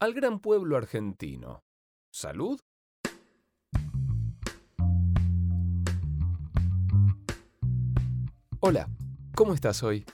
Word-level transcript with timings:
al 0.00 0.14
gran 0.14 0.40
pueblo 0.40 0.78
argentino. 0.78 1.62
¿Salud? 2.10 2.58
Hola, 8.60 8.88
¿cómo 9.34 9.52
estás 9.52 9.82
hoy? 9.82 10.06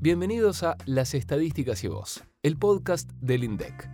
Bienvenidos 0.00 0.62
a 0.62 0.76
Las 0.84 1.14
Estadísticas 1.14 1.82
y 1.82 1.88
Vos, 1.88 2.22
el 2.42 2.58
podcast 2.58 3.10
del 3.20 3.44
INDEC. 3.44 3.88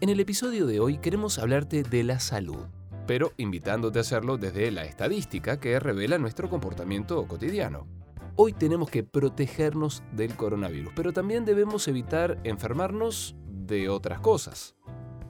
En 0.00 0.08
el 0.08 0.18
episodio 0.18 0.66
de 0.66 0.80
hoy 0.80 0.98
queremos 0.98 1.38
hablarte 1.38 1.84
de 1.84 2.02
la 2.02 2.18
salud, 2.18 2.66
pero 3.06 3.32
invitándote 3.36 3.98
a 3.98 4.02
hacerlo 4.02 4.38
desde 4.38 4.72
la 4.72 4.84
estadística 4.84 5.60
que 5.60 5.78
revela 5.78 6.18
nuestro 6.18 6.50
comportamiento 6.50 7.24
cotidiano. 7.28 7.86
Hoy 8.34 8.52
tenemos 8.52 8.90
que 8.90 9.04
protegernos 9.04 10.02
del 10.10 10.34
coronavirus, 10.34 10.92
pero 10.96 11.12
también 11.12 11.44
debemos 11.44 11.86
evitar 11.86 12.40
enfermarnos 12.42 13.36
de 13.66 13.88
otras 13.88 14.20
cosas. 14.20 14.74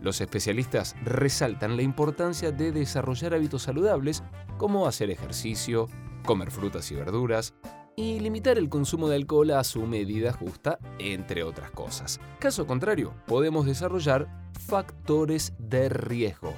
Los 0.00 0.20
especialistas 0.20 0.96
resaltan 1.02 1.76
la 1.76 1.82
importancia 1.82 2.52
de 2.52 2.72
desarrollar 2.72 3.34
hábitos 3.34 3.62
saludables 3.62 4.22
como 4.58 4.86
hacer 4.86 5.11
ejercicio, 5.11 5.88
comer 6.25 6.50
frutas 6.50 6.90
y 6.90 6.94
verduras 6.94 7.54
y 7.96 8.20
limitar 8.20 8.58
el 8.58 8.68
consumo 8.68 9.08
de 9.08 9.16
alcohol 9.16 9.52
a 9.52 9.64
su 9.64 9.86
medida 9.86 10.32
justa, 10.32 10.78
entre 10.98 11.42
otras 11.42 11.70
cosas. 11.70 12.20
Caso 12.39 12.66
contrario, 12.66 13.14
podemos 13.26 13.66
desarrollar 13.66 14.28
factores 14.66 15.54
de 15.58 15.89
riesgo. 15.89 16.53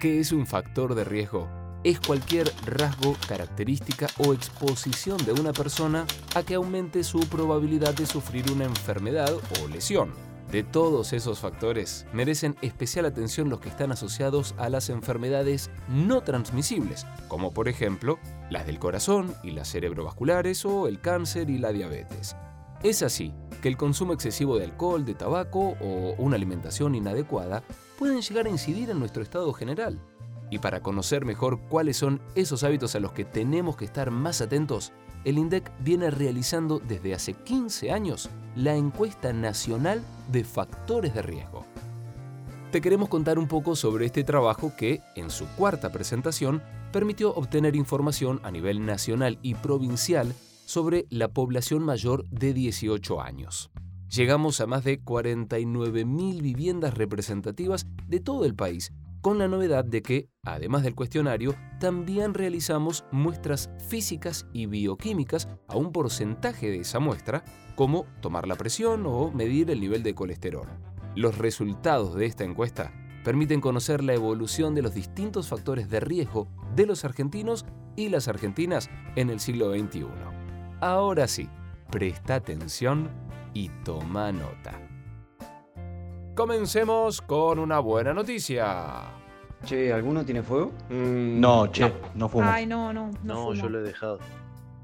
¿Qué 0.00 0.20
es 0.20 0.30
un 0.32 0.46
factor 0.46 0.94
de 0.94 1.04
riesgo? 1.04 1.48
es 1.84 2.00
cualquier 2.00 2.50
rasgo, 2.64 3.14
característica 3.28 4.06
o 4.18 4.32
exposición 4.32 5.18
de 5.24 5.32
una 5.32 5.52
persona 5.52 6.06
a 6.34 6.42
que 6.42 6.54
aumente 6.54 7.04
su 7.04 7.20
probabilidad 7.20 7.94
de 7.94 8.06
sufrir 8.06 8.50
una 8.50 8.64
enfermedad 8.64 9.32
o 9.34 9.68
lesión. 9.68 10.33
De 10.54 10.62
todos 10.62 11.12
esos 11.12 11.40
factores, 11.40 12.06
merecen 12.12 12.54
especial 12.62 13.06
atención 13.06 13.50
los 13.50 13.58
que 13.58 13.68
están 13.68 13.90
asociados 13.90 14.54
a 14.56 14.68
las 14.68 14.88
enfermedades 14.88 15.68
no 15.88 16.20
transmisibles, 16.22 17.08
como 17.26 17.52
por 17.52 17.66
ejemplo 17.66 18.20
las 18.50 18.64
del 18.64 18.78
corazón 18.78 19.34
y 19.42 19.50
las 19.50 19.68
cerebrovasculares 19.68 20.64
o 20.64 20.86
el 20.86 21.00
cáncer 21.00 21.50
y 21.50 21.58
la 21.58 21.72
diabetes. 21.72 22.36
Es 22.84 23.02
así 23.02 23.34
que 23.62 23.68
el 23.68 23.76
consumo 23.76 24.12
excesivo 24.12 24.56
de 24.56 24.66
alcohol, 24.66 25.04
de 25.04 25.16
tabaco 25.16 25.74
o 25.80 26.14
una 26.18 26.36
alimentación 26.36 26.94
inadecuada 26.94 27.64
pueden 27.98 28.22
llegar 28.22 28.46
a 28.46 28.50
incidir 28.50 28.90
en 28.90 29.00
nuestro 29.00 29.24
estado 29.24 29.52
general 29.54 29.98
y 30.50 30.60
para 30.60 30.82
conocer 30.82 31.24
mejor 31.24 31.62
cuáles 31.68 31.96
son 31.96 32.22
esos 32.36 32.62
hábitos 32.62 32.94
a 32.94 33.00
los 33.00 33.10
que 33.10 33.24
tenemos 33.24 33.76
que 33.76 33.86
estar 33.86 34.12
más 34.12 34.40
atentos, 34.40 34.92
el 35.24 35.38
INDEC 35.38 35.70
viene 35.80 36.10
realizando 36.10 36.78
desde 36.78 37.14
hace 37.14 37.34
15 37.34 37.90
años 37.90 38.30
la 38.56 38.76
encuesta 38.76 39.32
nacional 39.32 40.02
de 40.30 40.44
factores 40.44 41.14
de 41.14 41.22
riesgo. 41.22 41.64
Te 42.70 42.80
queremos 42.80 43.08
contar 43.08 43.38
un 43.38 43.48
poco 43.48 43.76
sobre 43.76 44.06
este 44.06 44.24
trabajo 44.24 44.72
que, 44.76 45.00
en 45.16 45.30
su 45.30 45.46
cuarta 45.56 45.92
presentación, 45.92 46.62
permitió 46.92 47.34
obtener 47.34 47.76
información 47.76 48.40
a 48.42 48.50
nivel 48.50 48.84
nacional 48.84 49.38
y 49.42 49.54
provincial 49.54 50.34
sobre 50.64 51.06
la 51.10 51.28
población 51.28 51.82
mayor 51.82 52.24
de 52.30 52.52
18 52.52 53.20
años. 53.20 53.70
Llegamos 54.08 54.60
a 54.60 54.66
más 54.66 54.84
de 54.84 55.02
49.000 55.02 56.40
viviendas 56.40 56.94
representativas 56.94 57.86
de 58.06 58.20
todo 58.20 58.44
el 58.44 58.54
país 58.54 58.92
con 59.24 59.38
la 59.38 59.48
novedad 59.48 59.86
de 59.86 60.02
que, 60.02 60.28
además 60.42 60.82
del 60.82 60.94
cuestionario, 60.94 61.54
también 61.80 62.34
realizamos 62.34 63.06
muestras 63.10 63.70
físicas 63.88 64.46
y 64.52 64.66
bioquímicas 64.66 65.48
a 65.66 65.78
un 65.78 65.92
porcentaje 65.92 66.70
de 66.70 66.80
esa 66.80 66.98
muestra, 66.98 67.42
como 67.74 68.04
tomar 68.20 68.46
la 68.46 68.54
presión 68.54 69.06
o 69.06 69.30
medir 69.30 69.70
el 69.70 69.80
nivel 69.80 70.02
de 70.02 70.14
colesterol. 70.14 70.68
Los 71.16 71.38
resultados 71.38 72.14
de 72.16 72.26
esta 72.26 72.44
encuesta 72.44 72.92
permiten 73.24 73.62
conocer 73.62 74.04
la 74.04 74.12
evolución 74.12 74.74
de 74.74 74.82
los 74.82 74.92
distintos 74.92 75.48
factores 75.48 75.88
de 75.88 76.00
riesgo 76.00 76.46
de 76.76 76.84
los 76.84 77.06
argentinos 77.06 77.64
y 77.96 78.10
las 78.10 78.28
argentinas 78.28 78.90
en 79.16 79.30
el 79.30 79.40
siglo 79.40 79.72
XXI. 79.72 80.04
Ahora 80.82 81.28
sí, 81.28 81.48
presta 81.90 82.34
atención 82.34 83.08
y 83.54 83.70
toma 83.84 84.32
nota. 84.32 84.78
Comencemos 86.34 87.22
con 87.22 87.60
una 87.60 87.78
buena 87.78 88.12
noticia. 88.12 89.23
Che, 89.64 89.92
¿alguno 89.92 90.24
tiene 90.24 90.42
fuego? 90.42 90.72
Mm, 90.90 91.40
no, 91.40 91.70
che, 91.70 91.90
no, 92.14 92.28
fumo. 92.28 92.48
Ay, 92.48 92.66
no, 92.66 92.92
no. 92.92 93.10
No, 93.22 93.54
yo 93.54 93.68
lo 93.68 93.80
he 93.80 93.82
dejado. 93.82 94.18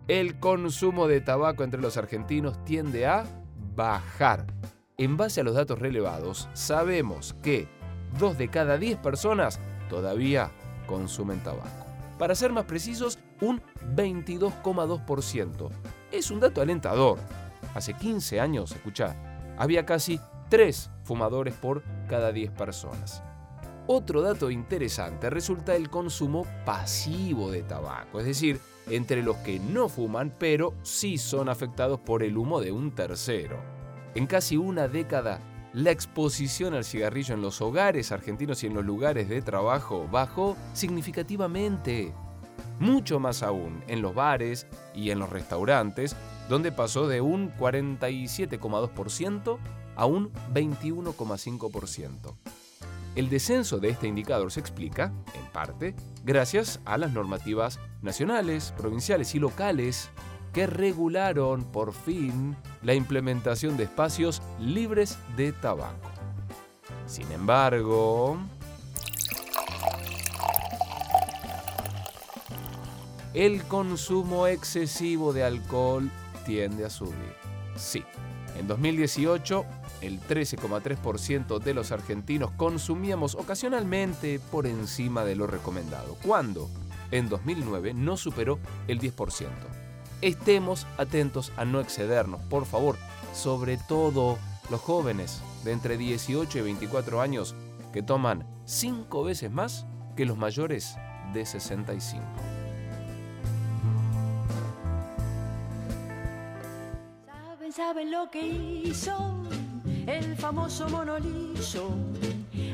El 0.08 0.40
consumo 0.40 1.06
de 1.06 1.20
tabaco 1.20 1.64
entre 1.64 1.80
los 1.80 1.96
argentinos 1.96 2.64
tiende 2.64 3.06
a 3.06 3.24
bajar. 3.76 4.46
En 4.96 5.16
base 5.16 5.40
a 5.40 5.44
los 5.44 5.54
datos 5.54 5.78
relevados, 5.78 6.48
sabemos 6.52 7.34
que 7.42 7.68
dos 8.18 8.36
de 8.36 8.48
cada 8.48 8.76
10 8.76 8.98
personas 8.98 9.60
todavía 9.88 10.50
consumen 10.86 11.42
tabaco. 11.42 11.86
Para 12.18 12.34
ser 12.34 12.52
más 12.52 12.64
precisos, 12.64 13.18
un 13.40 13.62
22,2%. 13.94 15.70
Es 16.10 16.30
un 16.30 16.40
dato 16.40 16.60
alentador. 16.60 17.18
Hace 17.74 17.94
15 17.94 18.40
años, 18.40 18.72
escucha, 18.72 19.14
había 19.56 19.86
casi 19.86 20.20
3 20.48 20.90
fumadores 21.04 21.54
por 21.54 21.82
cada 22.08 22.32
10 22.32 22.50
personas. 22.50 23.22
Otro 23.92 24.22
dato 24.22 24.52
interesante 24.52 25.28
resulta 25.30 25.74
el 25.74 25.90
consumo 25.90 26.46
pasivo 26.64 27.50
de 27.50 27.64
tabaco, 27.64 28.20
es 28.20 28.26
decir, 28.26 28.60
entre 28.88 29.20
los 29.20 29.38
que 29.38 29.58
no 29.58 29.88
fuman 29.88 30.32
pero 30.38 30.74
sí 30.84 31.18
son 31.18 31.48
afectados 31.48 31.98
por 31.98 32.22
el 32.22 32.38
humo 32.38 32.60
de 32.60 32.70
un 32.70 32.94
tercero. 32.94 33.58
En 34.14 34.28
casi 34.28 34.56
una 34.56 34.86
década, 34.86 35.40
la 35.72 35.90
exposición 35.90 36.74
al 36.74 36.84
cigarrillo 36.84 37.34
en 37.34 37.42
los 37.42 37.60
hogares 37.60 38.12
argentinos 38.12 38.62
y 38.62 38.68
en 38.68 38.74
los 38.74 38.84
lugares 38.84 39.28
de 39.28 39.42
trabajo 39.42 40.06
bajó 40.08 40.56
significativamente. 40.72 42.14
Mucho 42.78 43.18
más 43.18 43.42
aún 43.42 43.82
en 43.88 44.02
los 44.02 44.14
bares 44.14 44.68
y 44.94 45.10
en 45.10 45.18
los 45.18 45.30
restaurantes, 45.30 46.14
donde 46.48 46.70
pasó 46.70 47.08
de 47.08 47.22
un 47.22 47.52
47,2% 47.56 49.58
a 49.96 50.06
un 50.06 50.32
21,5%. 50.54 52.59
El 53.16 53.28
descenso 53.28 53.78
de 53.78 53.88
este 53.88 54.06
indicador 54.06 54.52
se 54.52 54.60
explica, 54.60 55.12
en 55.34 55.44
parte, 55.52 55.96
gracias 56.24 56.80
a 56.84 56.96
las 56.96 57.12
normativas 57.12 57.80
nacionales, 58.02 58.72
provinciales 58.76 59.34
y 59.34 59.40
locales 59.40 60.10
que 60.52 60.66
regularon 60.66 61.64
por 61.64 61.92
fin 61.92 62.56
la 62.82 62.94
implementación 62.94 63.76
de 63.76 63.84
espacios 63.84 64.42
libres 64.60 65.18
de 65.36 65.52
tabaco. 65.52 66.10
Sin 67.06 67.30
embargo, 67.32 68.38
el 73.34 73.62
consumo 73.64 74.46
excesivo 74.46 75.32
de 75.32 75.44
alcohol 75.44 76.10
tiende 76.46 76.84
a 76.84 76.90
subir. 76.90 77.34
Sí, 77.76 78.04
en 78.60 78.68
2018 78.68 79.64
el 80.02 80.20
13,3% 80.20 81.58
de 81.58 81.74
los 81.74 81.92
argentinos 81.92 82.50
consumíamos 82.52 83.34
ocasionalmente 83.34 84.38
por 84.38 84.66
encima 84.66 85.24
de 85.24 85.34
lo 85.34 85.46
recomendado, 85.46 86.16
cuando 86.22 86.68
en 87.10 87.30
2009 87.30 87.94
no 87.94 88.18
superó 88.18 88.58
el 88.86 89.00
10%. 89.00 89.48
Estemos 90.20 90.86
atentos 90.98 91.52
a 91.56 91.64
no 91.64 91.80
excedernos, 91.80 92.42
por 92.42 92.66
favor, 92.66 92.96
sobre 93.32 93.78
todo 93.78 94.38
los 94.70 94.80
jóvenes 94.80 95.40
de 95.64 95.72
entre 95.72 95.96
18 95.96 96.58
y 96.58 96.60
24 96.60 97.22
años 97.22 97.54
que 97.94 98.02
toman 98.02 98.46
5 98.66 99.24
veces 99.24 99.50
más 99.50 99.86
que 100.16 100.26
los 100.26 100.36
mayores 100.36 100.96
de 101.32 101.46
65. 101.46 102.49
¿Saben, 108.00 108.12
lo 108.12 108.30
que 108.30 108.40
hizo? 108.40 109.36
el 110.06 110.34
famoso 110.36 110.86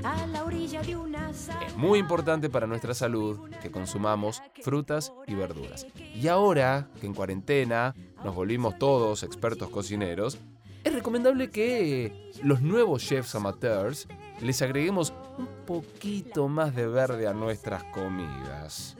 a 0.04 0.26
la 0.28 0.44
orilla 0.44 0.82
de 0.82 0.96
una 0.96 1.30
Es 1.30 1.76
muy 1.76 1.98
importante 1.98 2.48
para 2.48 2.68
nuestra 2.68 2.94
salud 2.94 3.50
que 3.60 3.72
consumamos 3.72 4.40
frutas 4.62 5.12
y 5.26 5.34
verduras. 5.34 5.84
Y 6.14 6.28
ahora 6.28 6.88
que 7.00 7.06
en 7.06 7.14
cuarentena 7.14 7.92
nos 8.24 8.36
volvimos 8.36 8.78
todos 8.78 9.24
expertos 9.24 9.68
cocineros, 9.68 10.38
es 10.84 10.94
recomendable 10.94 11.50
que 11.50 12.30
los 12.44 12.62
nuevos 12.62 13.02
chefs 13.02 13.34
amateurs 13.34 14.06
les 14.40 14.62
agreguemos 14.62 15.12
un 15.38 15.48
poquito 15.66 16.46
más 16.46 16.76
de 16.76 16.86
verde 16.86 17.26
a 17.26 17.34
nuestras 17.34 17.82
comidas. 17.84 18.96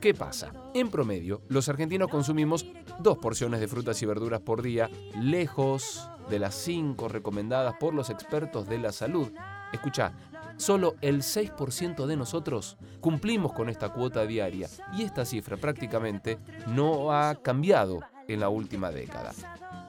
¿Qué 0.00 0.14
pasa? 0.14 0.50
En 0.72 0.88
promedio, 0.88 1.42
los 1.48 1.68
argentinos 1.68 2.08
consumimos 2.08 2.64
dos 3.00 3.18
porciones 3.18 3.60
de 3.60 3.68
frutas 3.68 4.00
y 4.00 4.06
verduras 4.06 4.40
por 4.40 4.62
día, 4.62 4.88
lejos 5.20 6.08
de 6.30 6.38
las 6.38 6.54
cinco 6.54 7.08
recomendadas 7.08 7.74
por 7.78 7.92
los 7.92 8.08
expertos 8.08 8.66
de 8.66 8.78
la 8.78 8.92
salud. 8.92 9.30
Escucha, 9.74 10.14
solo 10.56 10.96
el 11.02 11.18
6% 11.20 12.06
de 12.06 12.16
nosotros 12.16 12.78
cumplimos 13.00 13.52
con 13.52 13.68
esta 13.68 13.90
cuota 13.90 14.24
diaria 14.24 14.70
y 14.96 15.02
esta 15.02 15.26
cifra 15.26 15.58
prácticamente 15.58 16.38
no 16.68 17.12
ha 17.12 17.34
cambiado 17.34 18.00
en 18.26 18.40
la 18.40 18.48
última 18.48 18.90
década. 18.90 19.32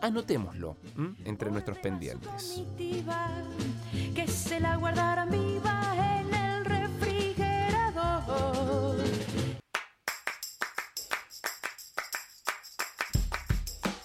Anotémoslo 0.02 0.76
entre 1.24 1.52
nuestros 1.52 1.78
pendientes. 1.78 2.64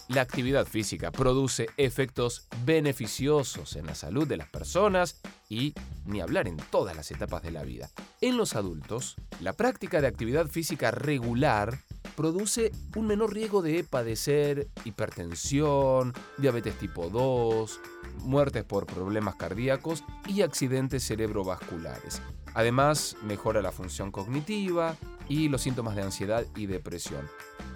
La 0.09 0.21
actividad 0.21 0.67
física 0.67 1.11
produce 1.11 1.69
efectos 1.77 2.47
beneficiosos 2.65 3.77
en 3.77 3.87
la 3.87 3.95
salud 3.95 4.27
de 4.27 4.37
las 4.37 4.49
personas 4.49 5.21
y 5.49 5.75
ni 6.05 6.21
hablar 6.21 6.49
en 6.49 6.57
todas 6.57 6.97
las 6.97 7.11
etapas 7.11 7.43
de 7.43 7.51
la 7.51 7.65
vida. 7.65 7.91
En 8.21 8.37
los 8.37 8.55
adultos, 8.55 9.17
la 9.41 9.53
práctica 9.53 10.01
de 10.01 10.07
actividad 10.07 10.47
física 10.47 10.91
regular 10.91 11.81
produce 12.15 12.73
un 12.95 13.07
menor 13.07 13.35
riesgo 13.35 13.63
de 13.63 13.85
padecer 13.85 14.69
hipertensión, 14.85 16.15
diabetes 16.39 16.79
tipo 16.79 17.11
2, 17.11 17.81
muertes 18.21 18.65
por 18.65 18.87
problemas 18.87 19.37
cardíacos 19.37 20.05
y 20.27 20.43
accidentes 20.43 21.07
cerebrovasculares. 21.07 22.23
Además, 22.55 23.17
mejora 23.23 23.61
la 23.61 23.71
función 23.71 24.11
cognitiva 24.11 24.97
y 25.29 25.49
los 25.49 25.63
síntomas 25.63 25.95
de 25.95 26.03
ansiedad 26.03 26.47
y 26.57 26.67
depresión. 26.67 27.29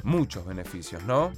Muchos 0.05 0.47
beneficios, 0.47 1.03
¿no? 1.05 1.33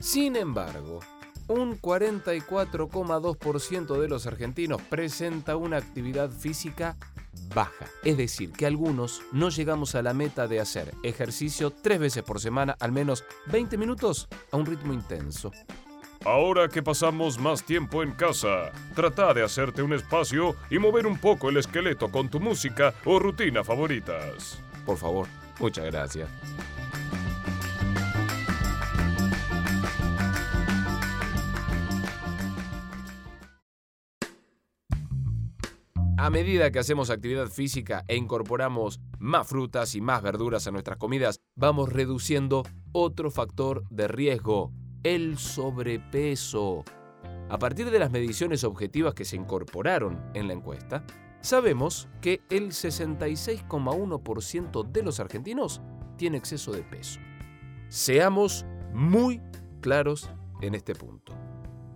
Sin 0.00 0.34
embargo, 0.34 0.98
un 1.46 1.80
44,2% 1.80 4.00
de 4.00 4.08
los 4.08 4.26
argentinos 4.26 4.82
presenta 4.82 5.54
una 5.56 5.76
actividad 5.76 6.30
física 6.30 6.96
baja. 7.54 7.86
Es 8.02 8.16
decir, 8.16 8.50
que 8.52 8.64
algunos 8.64 9.20
no 9.32 9.50
llegamos 9.50 9.94
a 9.94 10.00
la 10.02 10.14
meta 10.14 10.48
de 10.48 10.60
hacer 10.60 10.94
ejercicio 11.02 11.70
tres 11.70 11.98
veces 11.98 12.22
por 12.22 12.40
semana, 12.40 12.76
al 12.80 12.92
menos 12.92 13.24
20 13.46 13.76
minutos, 13.76 14.26
a 14.50 14.56
un 14.56 14.64
ritmo 14.64 14.94
intenso. 14.94 15.50
Ahora 16.24 16.68
que 16.68 16.82
pasamos 16.82 17.38
más 17.38 17.62
tiempo 17.64 18.02
en 18.02 18.12
casa, 18.12 18.72
trata 18.94 19.34
de 19.34 19.44
hacerte 19.44 19.82
un 19.82 19.92
espacio 19.92 20.56
y 20.70 20.78
mover 20.78 21.06
un 21.06 21.18
poco 21.18 21.50
el 21.50 21.58
esqueleto 21.58 22.10
con 22.10 22.30
tu 22.30 22.40
música 22.40 22.94
o 23.04 23.18
rutina 23.18 23.62
favoritas. 23.64 24.62
Por 24.86 24.96
favor, 24.96 25.26
muchas 25.58 25.84
gracias. 25.86 26.30
A 36.22 36.28
medida 36.28 36.70
que 36.70 36.78
hacemos 36.78 37.08
actividad 37.08 37.48
física 37.48 38.04
e 38.06 38.14
incorporamos 38.14 39.00
más 39.18 39.48
frutas 39.48 39.94
y 39.94 40.02
más 40.02 40.20
verduras 40.20 40.66
a 40.66 40.70
nuestras 40.70 40.98
comidas, 40.98 41.40
vamos 41.54 41.90
reduciendo 41.90 42.62
otro 42.92 43.30
factor 43.30 43.84
de 43.88 44.06
riesgo, 44.06 44.70
el 45.02 45.38
sobrepeso. 45.38 46.84
A 47.48 47.58
partir 47.58 47.90
de 47.90 47.98
las 47.98 48.10
mediciones 48.10 48.64
objetivas 48.64 49.14
que 49.14 49.24
se 49.24 49.36
incorporaron 49.36 50.22
en 50.34 50.46
la 50.46 50.52
encuesta, 50.52 51.06
sabemos 51.40 52.06
que 52.20 52.42
el 52.50 52.72
66,1% 52.72 54.92
de 54.92 55.02
los 55.02 55.20
argentinos 55.20 55.80
tiene 56.18 56.36
exceso 56.36 56.70
de 56.70 56.82
peso. 56.82 57.18
Seamos 57.88 58.66
muy 58.92 59.40
claros 59.80 60.28
en 60.60 60.74
este 60.74 60.94
punto. 60.94 61.32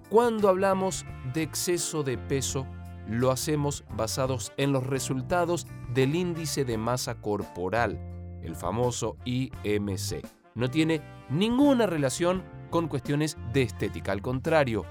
Cuando 0.09 0.49
hablamos 0.49 1.05
de 1.35 1.43
exceso 1.43 2.03
de 2.03 2.17
peso, 2.17 2.67
lo 3.09 3.31
hacemos 3.31 3.85
basados 3.97 4.53
en 4.56 4.73
los 4.73 4.87
resultados 4.87 5.67
del 5.93 6.15
índice 6.15 6.65
de 6.65 6.79
masa 6.79 7.17
corporal, 7.17 7.99
el 8.43 8.56
famoso 8.56 9.17
IMC. 9.25 10.27
No 10.55 10.71
tiene 10.71 11.03
ninguna 11.31 11.87
relación 11.87 12.43
con 12.71 12.89
cuestiones 12.89 13.37
de 13.53 13.62
estética, 13.62 14.12
al 14.12 14.23
contrario, 14.23 14.85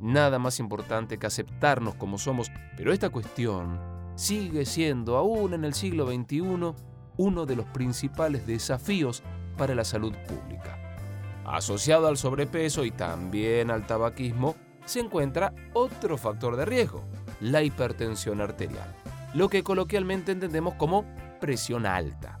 nada 0.00 0.38
más 0.38 0.58
importante 0.58 1.18
que 1.18 1.26
aceptarnos 1.26 1.94
como 1.94 2.18
somos, 2.18 2.50
pero 2.76 2.92
esta 2.92 3.10
cuestión 3.10 3.80
sigue 4.16 4.66
siendo 4.66 5.16
aún 5.16 5.54
en 5.54 5.64
el 5.64 5.74
siglo 5.74 6.06
XXI 6.06 6.74
uno 7.16 7.46
de 7.46 7.56
los 7.56 7.66
principales 7.66 8.46
desafíos 8.46 9.22
para 9.56 9.74
la 9.74 9.84
salud 9.84 10.14
pública. 10.26 10.78
Asociado 11.44 12.06
al 12.06 12.16
sobrepeso 12.16 12.84
y 12.84 12.90
también 12.90 13.70
al 13.70 13.86
tabaquismo, 13.86 14.56
se 14.84 15.00
encuentra 15.00 15.54
otro 15.74 16.16
factor 16.16 16.56
de 16.56 16.64
riesgo, 16.64 17.04
la 17.42 17.62
hipertensión 17.62 18.40
arterial, 18.40 18.94
lo 19.34 19.48
que 19.48 19.64
coloquialmente 19.64 20.30
entendemos 20.30 20.74
como 20.74 21.04
presión 21.40 21.86
alta. 21.86 22.38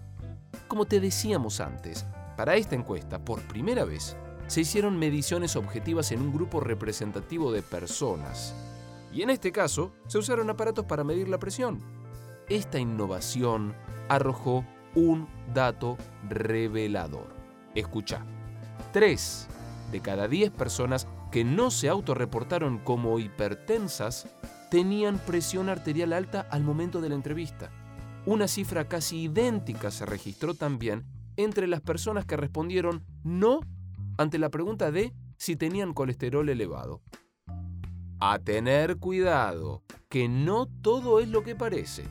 Como 0.68 0.86
te 0.86 1.00
decíamos 1.00 1.60
antes, 1.60 2.06
para 2.36 2.54
esta 2.54 2.76
encuesta, 2.76 3.18
por 3.18 3.42
primera 3.42 3.84
vez, 3.84 4.16
se 4.46 4.60
hicieron 4.60 4.98
mediciones 4.98 5.56
objetivas 5.56 6.12
en 6.12 6.22
un 6.22 6.32
grupo 6.32 6.60
representativo 6.60 7.50
de 7.52 7.62
personas. 7.62 8.54
Y 9.12 9.22
en 9.22 9.30
este 9.30 9.50
caso, 9.50 9.92
se 10.06 10.18
usaron 10.18 10.48
aparatos 10.48 10.86
para 10.86 11.04
medir 11.04 11.28
la 11.28 11.38
presión. 11.38 11.80
Esta 12.48 12.78
innovación 12.78 13.74
arrojó 14.08 14.64
un 14.94 15.28
dato 15.52 15.98
revelador. 16.28 17.26
Escucha, 17.74 18.24
3 18.92 19.48
de 19.90 20.00
cada 20.00 20.28
10 20.28 20.52
personas 20.52 21.08
que 21.32 21.44
no 21.44 21.70
se 21.70 21.88
autorreportaron 21.88 22.78
como 22.78 23.18
hipertensas 23.18 24.28
tenían 24.72 25.18
presión 25.18 25.68
arterial 25.68 26.14
alta 26.14 26.48
al 26.50 26.64
momento 26.64 27.02
de 27.02 27.10
la 27.10 27.14
entrevista. 27.14 27.70
Una 28.24 28.48
cifra 28.48 28.88
casi 28.88 29.24
idéntica 29.24 29.90
se 29.90 30.06
registró 30.06 30.54
también 30.54 31.04
entre 31.36 31.66
las 31.66 31.82
personas 31.82 32.24
que 32.24 32.38
respondieron 32.38 33.04
no 33.22 33.60
ante 34.16 34.38
la 34.38 34.48
pregunta 34.48 34.90
de 34.90 35.12
si 35.36 35.56
tenían 35.56 35.92
colesterol 35.92 36.48
elevado. 36.48 37.02
A 38.18 38.38
tener 38.38 38.96
cuidado, 38.96 39.82
que 40.08 40.30
no 40.30 40.64
todo 40.80 41.20
es 41.20 41.28
lo 41.28 41.42
que 41.42 41.54
parece. 41.54 42.04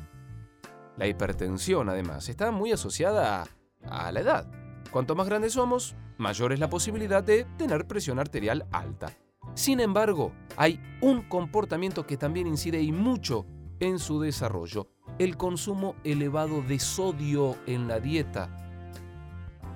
La 0.97 1.07
hipertensión, 1.07 1.89
además, 1.89 2.29
está 2.29 2.51
muy 2.51 2.71
asociada 2.71 3.41
a, 3.89 4.07
a 4.07 4.11
la 4.11 4.19
edad. 4.19 4.51
Cuanto 4.91 5.15
más 5.15 5.25
grandes 5.25 5.53
somos, 5.53 5.95
mayor 6.19 6.53
es 6.53 6.59
la 6.59 6.69
posibilidad 6.69 7.23
de 7.23 7.45
tener 7.57 7.87
presión 7.87 8.19
arterial 8.19 8.67
alta. 8.71 9.17
Sin 9.53 9.79
embargo, 9.79 10.31
hay 10.57 10.79
un 11.01 11.23
comportamiento 11.23 12.07
que 12.07 12.17
también 12.17 12.47
incide 12.47 12.81
y 12.81 12.91
mucho 12.91 13.45
en 13.79 13.99
su 13.99 14.21
desarrollo, 14.21 14.87
el 15.19 15.37
consumo 15.37 15.95
elevado 16.03 16.61
de 16.61 16.79
sodio 16.79 17.57
en 17.65 17.87
la 17.87 17.99
dieta. 17.99 18.49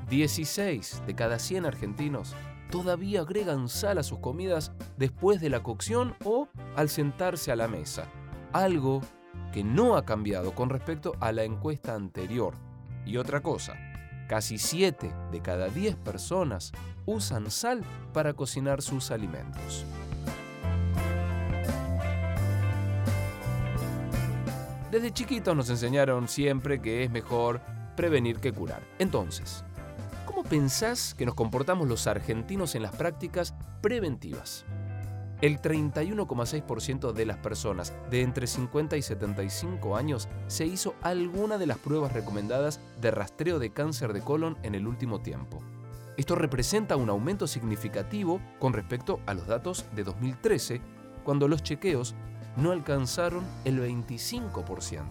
16 0.09 1.03
de 1.07 1.15
cada 1.15 1.39
100 1.39 1.65
argentinos 1.65 2.35
todavía 2.71 3.21
agregan 3.21 3.67
sal 3.67 3.97
a 3.97 4.03
sus 4.03 4.19
comidas 4.19 4.71
después 4.97 5.41
de 5.41 5.49
la 5.49 5.63
cocción 5.63 6.15
o 6.23 6.47
al 6.75 6.89
sentarse 6.89 7.51
a 7.51 7.55
la 7.55 7.67
mesa, 7.67 8.05
algo 8.53 9.01
que 9.51 9.63
no 9.63 9.97
ha 9.97 10.05
cambiado 10.05 10.53
con 10.53 10.69
respecto 10.69 11.13
a 11.19 11.31
la 11.31 11.43
encuesta 11.43 11.95
anterior. 11.95 12.55
Y 13.05 13.17
otra 13.17 13.41
cosa, 13.41 13.73
casi 14.27 14.57
7 14.57 15.11
de 15.31 15.41
cada 15.41 15.67
10 15.69 15.95
personas 15.97 16.71
usan 17.05 17.51
sal 17.51 17.81
para 18.13 18.33
cocinar 18.33 18.81
sus 18.81 19.11
alimentos. 19.11 19.85
Desde 24.91 25.11
chiquitos 25.11 25.55
nos 25.55 25.69
enseñaron 25.69 26.27
siempre 26.27 26.81
que 26.81 27.03
es 27.03 27.11
mejor 27.11 27.59
prevenir 27.97 28.39
que 28.39 28.53
curar. 28.53 28.81
Entonces, 28.97 29.63
¿cómo 30.25 30.43
pensás 30.43 31.13
que 31.13 31.25
nos 31.25 31.35
comportamos 31.35 31.87
los 31.87 32.07
argentinos 32.07 32.75
en 32.75 32.83
las 32.83 32.95
prácticas 32.95 33.53
preventivas? 33.81 34.65
El 35.41 35.61
31,6% 35.61 37.11
de 37.11 37.25
las 37.25 37.37
personas 37.37 37.93
de 38.09 38.21
entre 38.21 38.47
50 38.47 38.95
y 38.95 39.01
75 39.01 39.97
años 39.97 40.29
se 40.47 40.65
hizo 40.65 40.95
alguna 41.01 41.57
de 41.57 41.67
las 41.67 41.77
pruebas 41.77 42.13
recomendadas 42.13 42.79
de 43.01 43.11
rastreo 43.11 43.59
de 43.59 43.71
cáncer 43.71 44.13
de 44.13 44.21
colon 44.21 44.57
en 44.63 44.75
el 44.75 44.87
último 44.87 45.19
tiempo. 45.19 45.61
Esto 46.15 46.35
representa 46.35 46.95
un 46.95 47.09
aumento 47.09 47.47
significativo 47.47 48.39
con 48.59 48.71
respecto 48.71 49.19
a 49.25 49.33
los 49.33 49.45
datos 49.45 49.85
de 49.93 50.05
2013, 50.05 50.79
cuando 51.25 51.49
los 51.49 51.61
chequeos 51.61 52.15
no 52.55 52.71
alcanzaron 52.71 53.43
el 53.65 53.81
25%. 53.81 55.03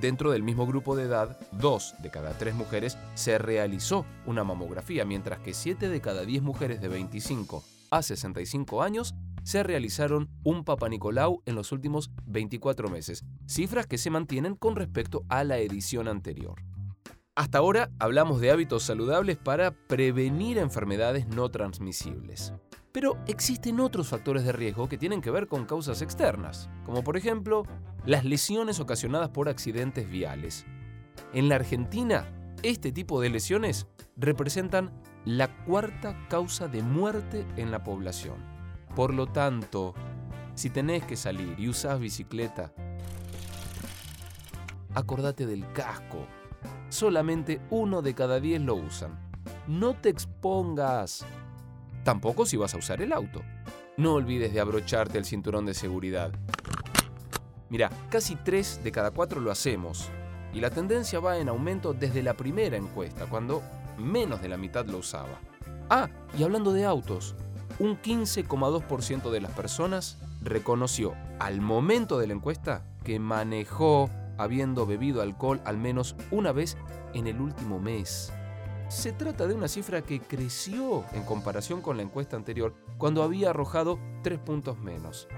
Dentro 0.00 0.30
del 0.30 0.42
mismo 0.42 0.66
grupo 0.66 0.96
de 0.96 1.02
edad, 1.02 1.38
dos 1.52 1.94
de 1.98 2.10
cada 2.10 2.32
tres 2.38 2.54
mujeres 2.54 2.96
se 3.14 3.36
realizó 3.36 4.06
una 4.24 4.42
mamografía, 4.42 5.04
mientras 5.04 5.40
que 5.40 5.52
7 5.52 5.90
de 5.90 6.00
cada 6.00 6.22
10 6.22 6.42
mujeres 6.42 6.80
de 6.80 6.88
25 6.88 7.62
a 7.92 8.02
65 8.02 8.82
años 8.82 9.14
se 9.44 9.62
realizaron 9.62 10.30
un 10.42 10.64
Papa 10.64 10.88
Nicolau 10.88 11.42
en 11.46 11.54
los 11.54 11.72
últimos 11.72 12.10
24 12.26 12.88
meses, 12.88 13.24
cifras 13.46 13.86
que 13.86 13.98
se 13.98 14.10
mantienen 14.10 14.56
con 14.56 14.76
respecto 14.76 15.24
a 15.28 15.44
la 15.44 15.58
edición 15.58 16.08
anterior. 16.08 16.62
Hasta 17.34 17.58
ahora 17.58 17.90
hablamos 17.98 18.40
de 18.40 18.50
hábitos 18.50 18.82
saludables 18.82 19.36
para 19.36 19.72
prevenir 19.72 20.58
enfermedades 20.58 21.26
no 21.28 21.50
transmisibles. 21.50 22.52
Pero 22.92 23.16
existen 23.26 23.80
otros 23.80 24.08
factores 24.08 24.44
de 24.44 24.52
riesgo 24.52 24.88
que 24.88 24.98
tienen 24.98 25.22
que 25.22 25.30
ver 25.30 25.46
con 25.46 25.64
causas 25.64 26.02
externas, 26.02 26.68
como 26.84 27.02
por 27.02 27.16
ejemplo 27.16 27.64
las 28.04 28.24
lesiones 28.24 28.80
ocasionadas 28.80 29.30
por 29.30 29.48
accidentes 29.48 30.10
viales. 30.10 30.66
En 31.32 31.48
la 31.48 31.56
Argentina, 31.56 32.26
este 32.62 32.92
tipo 32.92 33.20
de 33.20 33.30
lesiones 33.30 33.86
representan 34.16 34.92
la 35.24 35.48
cuarta 35.64 36.16
causa 36.28 36.68
de 36.68 36.82
muerte 36.82 37.46
en 37.56 37.70
la 37.70 37.82
población. 37.84 38.36
Por 38.94 39.14
lo 39.14 39.26
tanto, 39.26 39.94
si 40.54 40.70
tenés 40.70 41.04
que 41.04 41.16
salir 41.16 41.58
y 41.58 41.68
usás 41.68 41.98
bicicleta, 41.98 42.72
acordate 44.94 45.46
del 45.46 45.70
casco 45.72 46.26
solamente 46.92 47.60
uno 47.70 48.02
de 48.02 48.14
cada 48.14 48.38
diez 48.38 48.60
lo 48.60 48.74
usan. 48.74 49.18
no 49.66 49.94
te 49.94 50.08
expongas. 50.08 51.24
Tampoco 52.04 52.44
si 52.46 52.56
vas 52.56 52.74
a 52.74 52.78
usar 52.78 53.00
el 53.00 53.12
auto. 53.12 53.42
No 53.96 54.14
olvides 54.14 54.52
de 54.52 54.60
abrocharte 54.60 55.18
el 55.18 55.24
cinturón 55.24 55.66
de 55.66 55.74
seguridad. 55.74 56.32
Mira, 57.70 57.90
casi 58.10 58.36
3 58.36 58.82
de 58.82 58.92
cada 58.92 59.10
4 59.10 59.40
lo 59.40 59.50
hacemos. 59.50 60.10
Y 60.52 60.60
la 60.60 60.70
tendencia 60.70 61.20
va 61.20 61.38
en 61.38 61.48
aumento 61.48 61.94
desde 61.94 62.22
la 62.22 62.34
primera 62.34 62.76
encuesta, 62.76 63.26
cuando 63.26 63.62
menos 64.02 64.42
de 64.42 64.48
la 64.48 64.56
mitad 64.56 64.86
lo 64.86 64.98
usaba. 64.98 65.40
Ah, 65.88 66.08
y 66.38 66.42
hablando 66.42 66.72
de 66.72 66.84
autos, 66.84 67.34
un 67.78 68.00
15,2% 68.00 69.30
de 69.30 69.40
las 69.40 69.52
personas 69.52 70.18
reconoció 70.42 71.14
al 71.38 71.60
momento 71.60 72.18
de 72.18 72.26
la 72.26 72.34
encuesta 72.34 72.84
que 73.04 73.18
manejó 73.18 74.10
habiendo 74.38 74.86
bebido 74.86 75.22
alcohol 75.22 75.60
al 75.64 75.76
menos 75.78 76.16
una 76.30 76.52
vez 76.52 76.76
en 77.14 77.26
el 77.26 77.40
último 77.40 77.78
mes. 77.78 78.32
Se 78.88 79.12
trata 79.12 79.46
de 79.46 79.54
una 79.54 79.68
cifra 79.68 80.02
que 80.02 80.20
creció 80.20 81.04
en 81.12 81.24
comparación 81.24 81.80
con 81.80 81.96
la 81.96 82.02
encuesta 82.02 82.36
anterior, 82.36 82.74
cuando 82.98 83.22
había 83.22 83.50
arrojado 83.50 83.98
tres 84.22 84.38
puntos 84.38 84.78
menos. 84.78 85.28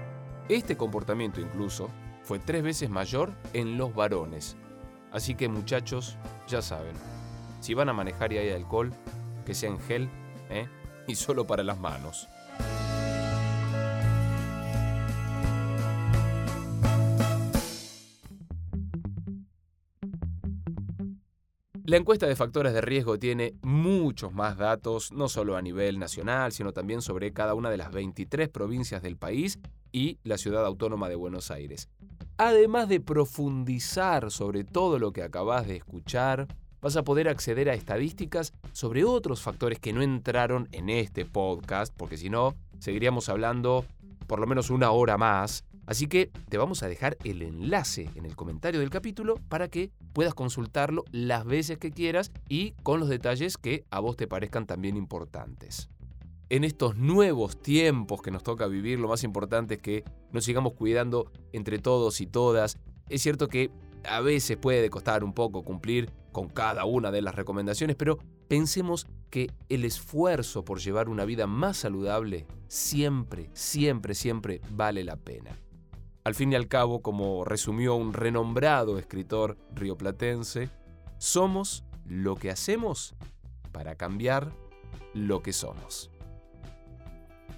Este 0.49 0.75
comportamiento 0.75 1.39
incluso 1.39 1.89
fue 2.23 2.39
tres 2.39 2.63
veces 2.63 2.89
mayor 2.89 3.31
en 3.53 3.77
los 3.77 3.95
varones. 3.95 4.57
Así 5.11 5.35
que 5.35 5.47
muchachos, 5.47 6.17
ya 6.47 6.61
saben, 6.61 6.95
si 7.65 7.73
van 7.73 7.89
a 7.89 7.93
manejar 7.93 8.31
y 8.31 8.37
hay 8.37 8.51
alcohol, 8.51 8.93
que 9.43 9.55
sea 9.55 9.71
en 9.71 9.79
gel 9.79 10.07
¿eh? 10.51 10.67
y 11.07 11.15
solo 11.15 11.47
para 11.47 11.63
las 11.63 11.79
manos. 11.79 12.29
La 21.85 21.97
encuesta 21.97 22.27
de 22.27 22.35
factores 22.35 22.71
de 22.71 22.81
riesgo 22.81 23.17
tiene 23.17 23.55
muchos 23.63 24.31
más 24.31 24.57
datos, 24.57 25.11
no 25.11 25.27
solo 25.27 25.57
a 25.57 25.61
nivel 25.63 25.97
nacional, 25.97 26.51
sino 26.51 26.71
también 26.71 27.01
sobre 27.01 27.33
cada 27.33 27.55
una 27.55 27.71
de 27.71 27.77
las 27.77 27.91
23 27.91 28.47
provincias 28.49 29.01
del 29.01 29.17
país 29.17 29.57
y 29.91 30.19
la 30.23 30.37
ciudad 30.37 30.63
autónoma 30.67 31.09
de 31.09 31.15
Buenos 31.15 31.49
Aires. 31.49 31.89
Además 32.37 32.89
de 32.89 32.99
profundizar 32.99 34.29
sobre 34.29 34.65
todo 34.65 34.99
lo 34.99 35.13
que 35.13 35.23
acabas 35.23 35.65
de 35.65 35.77
escuchar, 35.77 36.47
vas 36.85 36.95
a 36.97 37.03
poder 37.03 37.27
acceder 37.27 37.67
a 37.69 37.73
estadísticas 37.73 38.53
sobre 38.71 39.03
otros 39.03 39.41
factores 39.41 39.79
que 39.79 39.91
no 39.91 40.03
entraron 40.03 40.69
en 40.71 40.89
este 40.89 41.25
podcast, 41.25 41.91
porque 41.97 42.15
si 42.15 42.29
no, 42.29 42.55
seguiríamos 42.77 43.27
hablando 43.27 43.83
por 44.27 44.39
lo 44.39 44.45
menos 44.45 44.69
una 44.69 44.91
hora 44.91 45.17
más 45.17 45.65
Así 45.87 46.07
que 46.07 46.31
te 46.49 46.57
vamos 46.57 46.81
a 46.81 46.87
dejar 46.87 47.17
el 47.23 47.41
enlace 47.41 48.09
en 48.15 48.25
el 48.25 48.35
comentario 48.35 48.79
del 48.79 48.89
capítulo 48.89 49.35
para 49.49 49.67
que 49.67 49.91
puedas 50.13 50.33
consultarlo 50.33 51.05
las 51.11 51.45
veces 51.45 51.77
que 51.77 51.91
quieras 51.91 52.31
y 52.49 52.71
con 52.83 52.99
los 52.99 53.09
detalles 53.09 53.57
que 53.57 53.85
a 53.91 53.99
vos 53.99 54.15
te 54.15 54.27
parezcan 54.27 54.65
también 54.65 54.97
importantes. 54.97 55.89
En 56.49 56.63
estos 56.63 56.95
nuevos 56.97 57.61
tiempos 57.61 58.21
que 58.21 58.31
nos 58.31 58.43
toca 58.43 58.67
vivir, 58.67 58.99
lo 58.99 59.07
más 59.07 59.23
importante 59.23 59.75
es 59.75 59.81
que 59.81 60.03
nos 60.31 60.43
sigamos 60.45 60.73
cuidando 60.73 61.31
entre 61.53 61.77
todos 61.79 62.19
y 62.21 62.27
todas. 62.27 62.77
Es 63.09 63.21
cierto 63.21 63.47
que 63.47 63.71
a 64.07 64.21
veces 64.21 64.57
puede 64.57 64.89
costar 64.89 65.23
un 65.23 65.33
poco 65.33 65.63
cumplir 65.63 66.11
con 66.31 66.49
cada 66.49 66.85
una 66.85 67.11
de 67.11 67.21
las 67.21 67.35
recomendaciones, 67.35 67.95
pero 67.95 68.19
pensemos 68.47 69.07
que 69.29 69.49
el 69.69 69.85
esfuerzo 69.85 70.65
por 70.65 70.79
llevar 70.79 71.09
una 71.09 71.25
vida 71.25 71.47
más 71.47 71.77
saludable 71.77 72.45
siempre, 72.67 73.49
siempre, 73.53 74.13
siempre 74.15 74.61
vale 74.71 75.03
la 75.03 75.15
pena. 75.15 75.57
Al 76.23 76.35
fin 76.35 76.51
y 76.51 76.55
al 76.55 76.67
cabo, 76.67 77.01
como 77.01 77.45
resumió 77.45 77.95
un 77.95 78.13
renombrado 78.13 78.97
escritor 78.97 79.57
rioplatense, 79.73 80.69
somos 81.17 81.85
lo 82.05 82.35
que 82.35 82.49
hacemos 82.49 83.15
para 83.71 83.95
cambiar 83.95 84.51
lo 85.13 85.41
que 85.41 85.53
somos. 85.53 86.11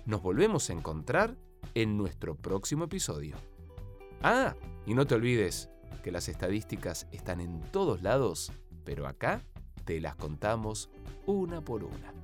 Nos 0.05 0.21
volvemos 0.21 0.69
a 0.69 0.73
encontrar 0.73 1.35
en 1.73 1.97
nuestro 1.97 2.35
próximo 2.35 2.85
episodio. 2.85 3.35
Ah, 4.21 4.55
y 4.85 4.93
no 4.93 5.05
te 5.05 5.15
olvides 5.15 5.69
que 6.03 6.12
las 6.12 6.29
estadísticas 6.29 7.08
están 7.12 7.41
en 7.41 7.62
todos 7.72 8.01
lados, 8.01 8.51
pero 8.84 9.08
acá 9.08 9.41
te 9.86 10.00
las 10.00 10.15
contamos 10.15 10.89
una 11.25 11.62
por 11.62 11.84
una. 11.84 12.16